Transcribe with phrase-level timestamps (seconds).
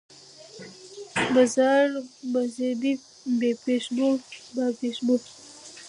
[1.33, 1.87] ب زر
[2.31, 2.93] با، ب زېر بي،
[3.39, 4.07] ب پېښ بو،
[4.55, 5.15] با بي بو